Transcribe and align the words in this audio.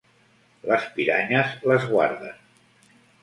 Les 0.69 0.87
piranyes 0.95 1.53
l'esguarden. 1.71 2.35